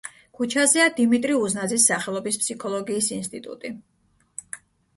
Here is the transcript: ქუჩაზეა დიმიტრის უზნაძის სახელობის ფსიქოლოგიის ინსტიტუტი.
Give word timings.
ქუჩაზეა 0.37 0.87
დიმიტრის 0.99 1.43
უზნაძის 1.49 1.85
სახელობის 1.91 2.41
ფსიქოლოგიის 2.45 3.13
ინსტიტუტი. 3.19 3.75